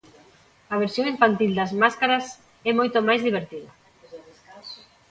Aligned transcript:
A 0.73 0.75
versión 0.83 1.05
infantil 1.13 1.51
das 1.59 1.71
máscaras 1.81 2.25
é 2.69 2.71
moito 2.79 2.97
máis 3.07 3.21
divertida. 3.27 3.71